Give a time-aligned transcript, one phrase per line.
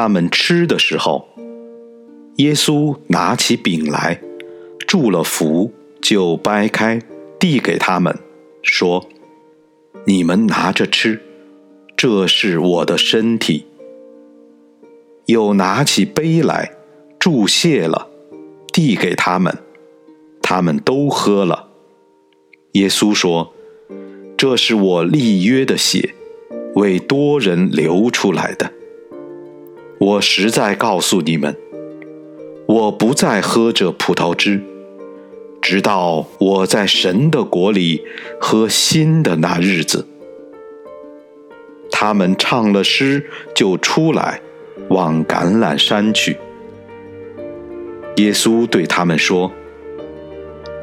[0.00, 1.28] 他们吃的时候。
[2.36, 4.22] 耶稣拿起饼来，
[4.86, 7.02] 祝了福，就掰开，
[7.38, 8.18] 递给他们，
[8.62, 9.06] 说
[10.08, 11.20] ：“你们拿着吃，
[11.98, 13.66] 这是我的身体。”
[15.28, 16.72] 又拿起杯来，
[17.18, 18.08] 祝谢了，
[18.72, 19.58] 递给他们，
[20.40, 21.68] 他们都喝了。
[22.72, 23.52] 耶稣说
[24.38, 26.14] ：“这是我立约的血，
[26.74, 28.72] 为多人流出来的。
[30.00, 31.56] 我实在告诉你们。”
[32.66, 34.60] 我不再喝这葡萄汁，
[35.60, 38.04] 直到我在神的国里
[38.40, 40.06] 喝新的那日子。
[41.90, 43.26] 他们唱了诗，
[43.56, 44.40] 就出来
[44.88, 46.36] 往橄榄山去。
[48.18, 49.50] 耶稣对他们说：“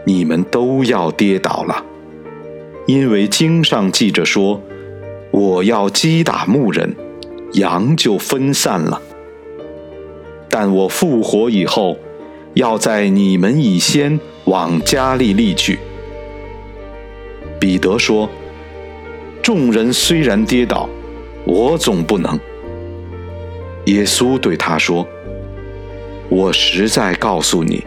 [0.05, 1.85] 你们都要跌倒了，
[2.85, 4.61] 因为经上记着说，
[5.31, 6.93] 我要击打牧人，
[7.53, 9.01] 羊就分散了。”
[10.73, 11.97] 我复活以后，
[12.53, 15.79] 要在你们以先往加利利去。
[17.59, 18.29] 彼得说
[19.41, 20.89] ：“众人虽然跌倒，
[21.45, 22.39] 我总不能。”
[23.85, 25.07] 耶稣对他说
[26.29, 27.83] ：“我实在告诉你，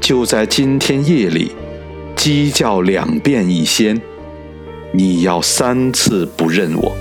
[0.00, 1.52] 就在今天夜里，
[2.16, 4.00] 鸡叫两遍以先，
[4.92, 6.96] 你要三次不认我。”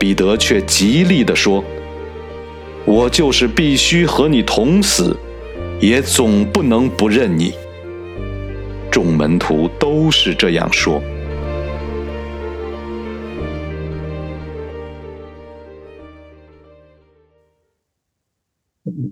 [0.00, 1.62] 彼得却极力地说。
[2.84, 5.16] 我就是必须和你同死，
[5.80, 7.52] 也总不能不认你。
[8.90, 11.00] 众门徒都是这样说。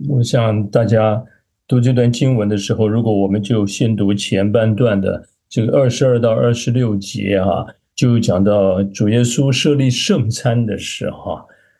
[0.08, 1.24] 我想大家
[1.66, 7.64] 读这段经文的时候，如果我们就先读前半段的这个二十二到二十六节啊，
[7.94, 11.38] 就讲到主耶稣设立圣餐的时候，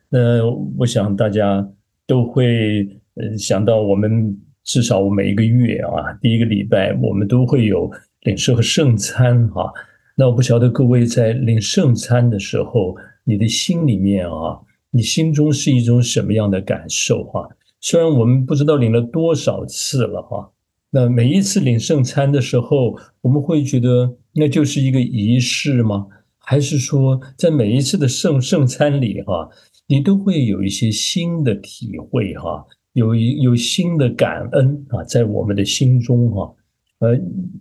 [0.09, 0.49] 那
[0.79, 1.69] 我想大家。
[2.11, 2.85] 都会
[3.15, 7.89] 呃想到我们至少我每一个月啊，第一个礼拜我们都会有
[8.23, 9.73] 领受圣餐哈。
[10.17, 14.59] 那我不晓得各位在领圣餐的时候，你的心里面啊，
[14.91, 17.49] 你心中是一种什么样的感受哈？
[17.81, 20.51] 虽然我们不知道领了多少次了哈，
[20.91, 26.09] 那每一次领圣餐的时候，我们会觉得那就是一个仪式吗？
[26.51, 29.49] 还是说在每一次的圣圣餐里哈？
[29.87, 36.53] 你都会有一些新的体会哈，有有新的感恩啊，在我们的心中哈，
[36.99, 37.17] 呃，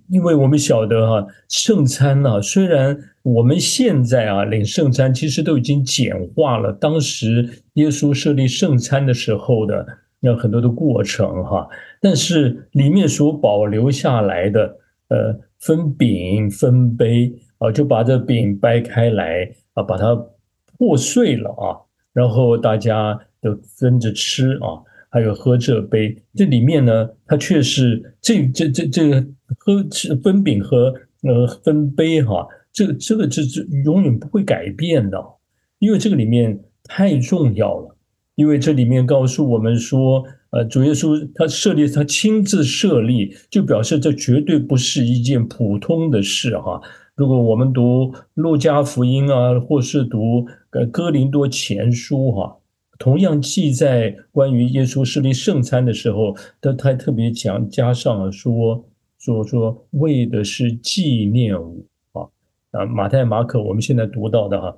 [0.08, 9.86] 因为我们晓得哈，圣餐呢，虽然我们现在啊领圣餐，其实都已经简化了当时耶稣设立圣餐的时候的
[10.20, 11.68] 那很多的过程哈，
[12.02, 14.78] 但是里面所保留下来的，
[15.10, 20.16] 呃，分饼分杯啊，就把这饼掰开来啊，把它
[20.78, 21.78] 破碎了啊。
[22.12, 29.26] 然后大家都分着吃啊，还有喝这杯，这里面呢，它却是这这这这个
[29.60, 35.24] 喝吃分饼和呃分杯哈，这个这个这这永远不会改变的，
[35.78, 37.96] 因为这个里面太重要了，
[38.36, 46.82] 因为这里面告诉我们说，呃，主耶稣他设立他亲自设立，就表示这绝对不是一件普通的事哈。
[47.20, 52.56] 如果我们读路加福音啊，或是读呃哥林多前书哈，
[52.98, 58.86] 同样记载关于耶稣设立圣餐的时候，他他特别讲加上了说
[59.18, 61.76] 说说为的是纪念我
[62.14, 62.30] 啊
[62.72, 64.78] 啊马太马可我们现在读到的哈，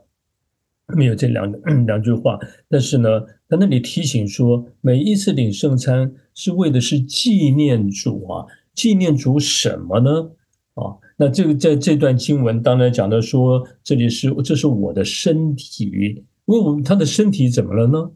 [0.88, 1.52] 没有这两
[1.85, 10.32] 两句话，但是呢，他那里提醒说，每一次领圣餐是为的是纪念主啊，纪念主什么呢？
[10.76, 18.12] 啊，那这个在这段经文当然讲的说，这里是这是我的身体，为我们他的身体怎么了呢？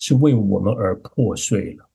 [0.00, 1.88] 是为我们而破碎了。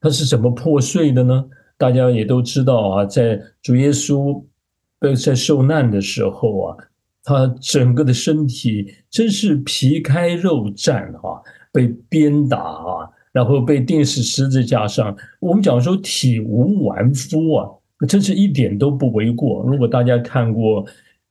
[0.00, 1.46] 他是怎么破碎的呢？
[1.78, 4.44] 大家也都知道啊，在主耶稣
[4.98, 6.76] 被在受难的时候啊，
[7.24, 11.40] 他整个的身体真是皮开肉绽啊，
[11.72, 15.16] 被鞭打啊，然后被钉死十字架上。
[15.40, 17.70] 我们讲说体无完肤啊。
[18.08, 19.62] 真是一点都不为过。
[19.62, 20.84] 如果大家看过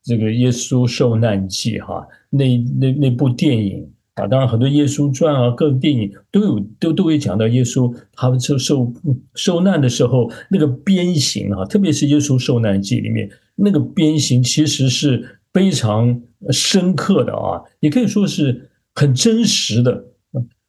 [0.03, 8.93] 这个《耶稣受难记》哈，那那那部电影啊，当然很多耶稣传啊，各个电影都有都都会讲到耶稣他们受受
[9.33, 20.05] 受难的时候那个鞭刑啊，特别是耶稣受难记里面那个鞭刑其实是非常深刻的啊，也可以说是很真实的，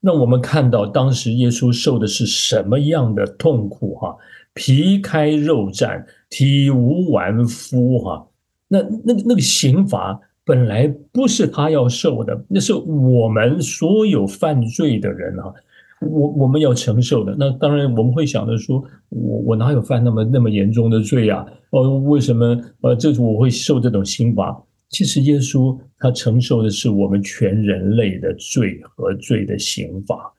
[0.00, 4.16] 让我们看到当时耶稣受的是什么样的痛苦哈，
[4.56, 8.26] 皮开肉绽，体无完肤哈，
[8.66, 10.20] 那那个那个刑罚。
[10.48, 15.52] 本来不是他要受的，那是我们所有犯罪的人啊，
[16.00, 17.34] 我我们要承受的。
[17.36, 21.44] 那当然我们会想着说，我我哪有犯那么那么严重的罪啊？
[21.70, 24.56] 哦，为什么呃，这我会受这种刑罚？
[24.88, 30.32] 其实耶稣他承受的是我们全人类的罪和罪的刑罚，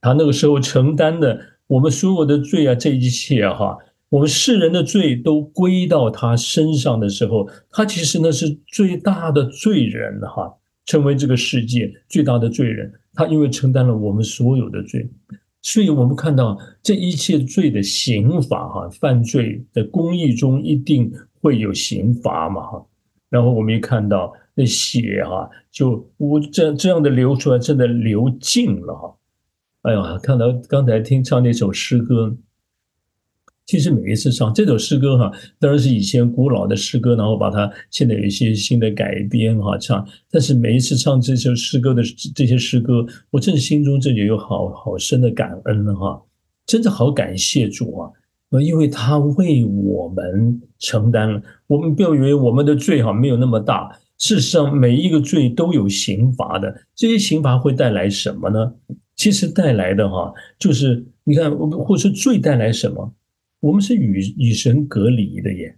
[0.00, 3.76] 他那个时候承担的我们所有的罪啊，这一切哈。
[4.08, 10.52] 我们世人的罪都归到他身上的时候，他其实呢是最大的罪人哈，
[10.84, 12.92] 成为这个世界最大的罪人。
[13.14, 15.08] 他因为承担了我们所有的罪，
[15.62, 21.10] 所以我们看到这一切罪的刑罚哈，犯罪的公义中一定
[21.40, 22.86] 会有刑罚嘛哈。
[23.30, 29.16] 然后我们一看到那血哈，就我这这样的流出来，真的流尽了哈。
[29.82, 32.36] 哎呀，看到刚才听唱那首诗歌。
[33.64, 40.06] 其实每一次唱这首诗歌哈，当然是以前古老的诗歌，然后把它现在有一些新的改编哈唱。
[40.30, 42.02] 但是每一次唱这首诗歌的
[42.34, 46.22] 这些诗歌，我真的心中真的有好好深的感恩哈，
[46.66, 48.10] 真的好感谢主啊！
[48.60, 51.40] 因为他为我们承担了。
[51.66, 56.82] 我们不要以为我们的罪哈没有那么大，事实上每一个罪都有刑罚的。
[56.94, 58.74] 这些刑罚会带来什么呢？
[59.16, 63.14] 其实带来的哈，就是你看，或是罪带来什么？
[63.60, 65.76] 我们是与与神隔离的耶，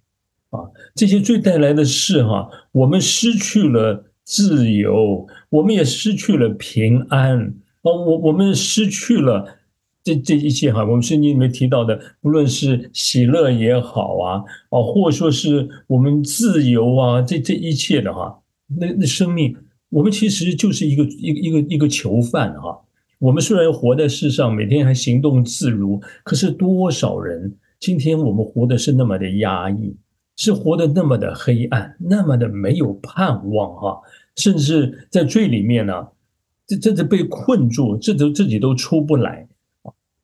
[0.49, 0.61] 啊，
[0.95, 7.39] 这些罪带来的是哈，我们失去了自由，我们也失去了平安
[7.83, 9.59] 啊，我我们失去了
[10.03, 18.41] 这这一切哈，我们圣经里面提到的，不论是喜乐也好啊，啊，或者说是我们自由啊，这这一切的哈，
[18.79, 19.55] 那那生命，
[19.91, 22.81] 我们其实就是一个一个一个一个囚犯哈，
[23.25, 27.57] 我们虽然活在世上，每天还行动自如，可是多少人。
[27.81, 29.97] 今天我们活的是那么的压抑，
[30.37, 33.99] 是活得那么的黑暗，那么的没有盼望哈，
[34.37, 36.07] 甚至在最里面呢，
[36.67, 39.49] 这这这被困住，这都自己都出不来。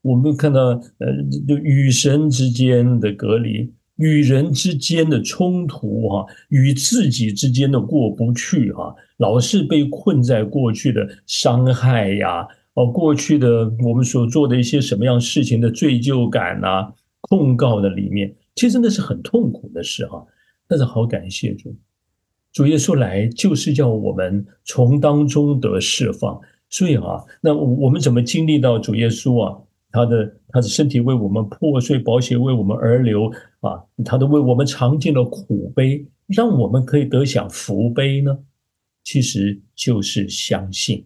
[0.02, 0.60] 我们看到
[0.98, 1.06] 呃，
[1.48, 12.46] 就与神之间的隔离，与人之间的冲突哈，与自己之间的过不去哈，老是被困在过去的伤害呀，
[12.80, 16.92] 哦，过去的我们所做的一些什么样事情的罪疚感呐。
[17.22, 20.26] 控告的里面，其实那是很痛苦的事哈。
[20.66, 21.76] 但是好感谢主，
[22.50, 26.40] 主耶稣来就是要我们从当中得释放。
[26.70, 29.58] 所以啊，那我们怎么经历到主耶稣啊？
[29.92, 33.30] 他的他的身体为我们破碎，宝血为我们而流
[33.60, 38.38] 啊，他都为我们尝尽了苦悲，让我们可以得享福悲呢？
[39.04, 41.04] 其实就是相信，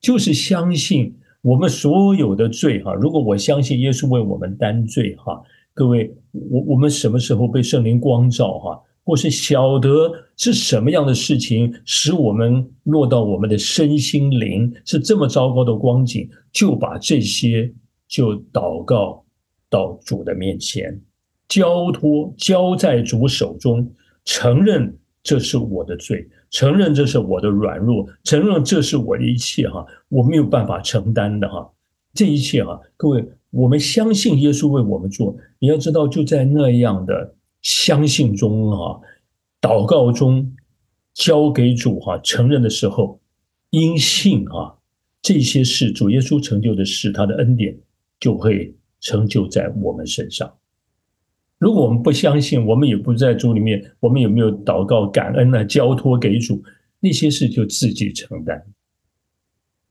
[0.00, 1.14] 就是相信。
[1.40, 5.40] 我们所有的罪哈，如果我相信耶稣为我们担罪哈，
[5.72, 17.72] 各位，我我们什么时候被圣灵光照哈，或是晓得是什么样的事情使我们落到我们的身心灵是这么糟糕的光景，就把这些
[18.08, 19.24] 就祷告
[19.70, 21.00] 到主的面前，
[21.46, 23.88] 交托交在主手中，
[24.24, 24.92] 承认
[25.28, 26.26] 这是我的罪。
[26.48, 31.70] 承认这是我的软弱，承认这是我的一切哈，我没有办法承担的哈，
[32.14, 38.98] 这一切哈，各位，我们相信耶稣为我们做，你要知道，就在那样的相信中哈，
[39.60, 40.50] 祷告中
[41.12, 43.20] 交给主哈，承认的时候，
[43.68, 44.76] 因信啊，
[45.20, 47.78] 这些事主耶稣成就的事，他的恩典
[48.18, 50.50] 就会成就在我们身上。
[51.58, 55.64] 如果我们不相信，我们也不在主里面，我们有没有祷告、感恩呢？
[55.64, 56.62] 交托给主，
[57.00, 58.64] 那些事就自己承担，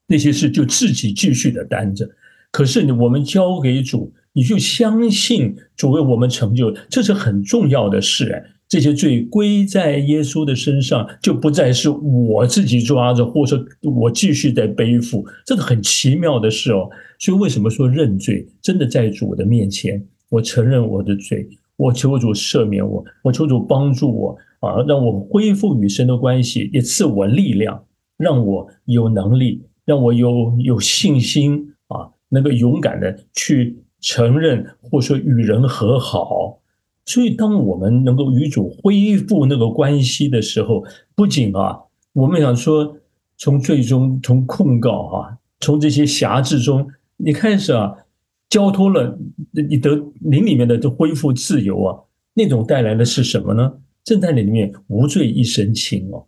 [0.07, 2.09] 那些事就自己继续的担着。
[2.51, 8.31] 可是我们交给主，你就相信主为我们成就，这是很重要的事。
[8.31, 16.89] 哎，这些罪归在耶稣的身上，就不再是我自己抓着，或者我继续在背负，这是很奇妙的事哦。
[17.19, 20.07] 所以为什么说认罪，真的在主的面前？
[20.29, 27.83] 我承认我的罪，我求主赦免我，我求主帮助我啊，让我恢复与神的关系，也赐我力量，
[28.17, 36.59] 让我有能力，让我有有信心啊，能够勇敢的去承认或说与人和好。
[37.05, 40.83] 所以，当我们能够与主恢复那个关系的时候，
[41.15, 41.79] 不仅啊，
[42.11, 42.97] 我们想说
[43.37, 47.95] 从最终从控告啊，从这些辖制中，你开始啊，
[48.49, 49.17] 交托了，
[49.51, 51.99] 你得灵里面的这恢复自由啊，
[52.33, 53.73] 那种带来的是什么呢？
[54.03, 56.25] 正在里面无罪一身轻哦，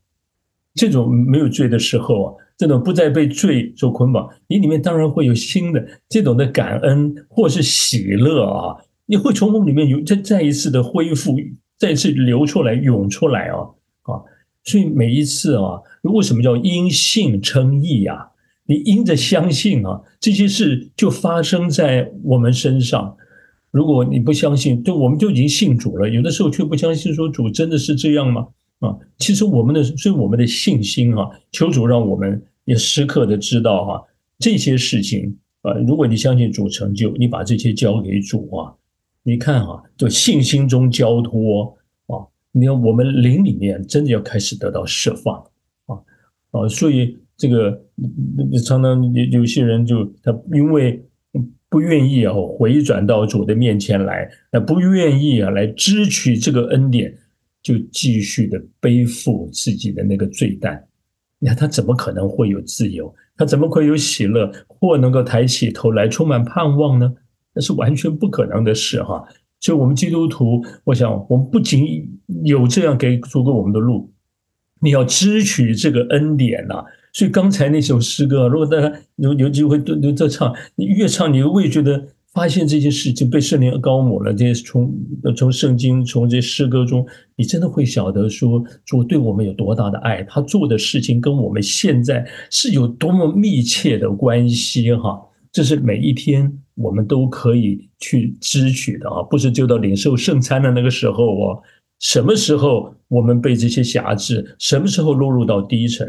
[0.74, 11.38] 这种没有罪的时候啊，这种不再被罪所捆绑，你里面当然会有新的这种的感恩或是喜乐啊，你会从梦里面有再再一次的恢复，
[11.78, 13.60] 再次流出来涌出来啊
[14.02, 14.20] 啊，
[14.66, 18.29] 所以每一次啊，为什么叫因信称义呀？
[18.70, 23.18] 你因着相信啊，这些事就发生在我们身上。
[23.72, 28.48] 如果你不相信，就我们就已经信主了，有的时候却不相信，说主真的是这样吗？
[28.78, 34.04] 啊，其实我们的所以我们的信心啊，求主让我们也时刻的知道哈，
[34.38, 38.72] 这些事情啊，如果你相信主成就，你把这些交给主啊，
[39.24, 42.22] 你看啊，就信心中交托啊，
[42.52, 45.44] 你看我们灵里面真的要开始得到释放
[45.88, 45.98] 啊
[46.52, 47.82] 啊，所以这个
[48.64, 51.04] 常常有有些人就他因为。
[51.72, 57.16] 不愿意啊回转到主的面前来，那不愿意啊来支取这个恩典，
[57.62, 60.84] 就继续的背负自己的那个罪担。
[61.38, 63.14] 你看他怎么可能会有自由？
[63.38, 67.14] 他怎么会有喜乐，或能够抬起头来充满盼望呢？
[67.54, 69.24] 那是完全不可能的事哈。
[69.60, 72.10] 所以，我们基督徒，我想，我们不仅
[72.46, 74.12] 有这样给足够我们的路，
[74.82, 76.84] 你要支取这个恩典呐。
[77.20, 84.34] 所以刚才那首诗歌，如果大家有有机会都都在唱，你越唱，你会觉得发现这些事情被圣灵高抹了。
[84.34, 84.90] 这些从
[85.36, 95.20] 从圣经从这些诗歌中，你真的会晓得说主对我们有多大的爱，他做的事情跟我们现在是有多么密切的关系哈。
[95.52, 101.62] 这是每一天我们都可以去支取的啊，不是就到领受圣餐的那个时候哦。
[102.00, 104.56] 什么时候我们被这些辖制？
[104.58, 106.08] 什么时候落入到低层？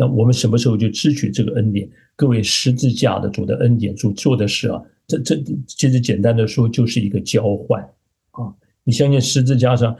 [0.00, 1.90] 那我们什么时候就支取这个恩典？
[2.14, 5.34] 各位十字架的主的恩典，主做的事啊，这这
[5.66, 7.82] 其实简单的说就是一个交换
[8.30, 8.54] 啊！
[8.84, 9.96] 你相信十字架上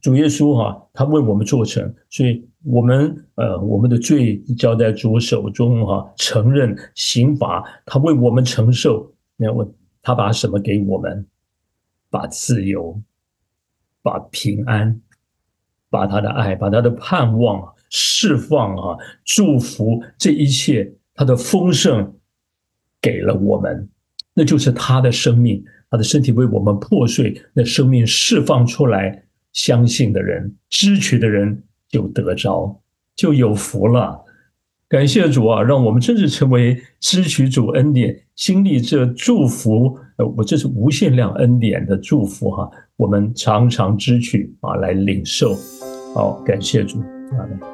[0.00, 9.12] 主耶稣哈，他为我们做成，所以我们呃我们的罪交在主手中哈，承认刑罚，他为我们承受。
[9.36, 9.70] 那我
[10.00, 11.26] 他把什么给我们？
[12.08, 13.02] 把自由，
[14.00, 15.00] 把平安，
[15.90, 17.73] 把他的爱，把他的盼望啊。
[17.96, 22.12] 释放啊，祝福这一切，他的丰盛
[23.00, 23.88] 给了我们，
[24.34, 29.22] 那就是他的生命，他的身体为我们破碎，那生命释放出来，
[29.52, 32.82] 相信的人、支取的人就得着，
[33.14, 34.24] 就有福了。
[34.88, 39.96] 感谢主啊，让我们真正成为支取主恩典、经历这祝福。
[40.16, 45.56] 呃，我这是无限量恩典的祝福哈，我们常常支取啊，来领受。
[46.12, 46.98] 好，感谢主，
[47.38, 47.73] 阿门。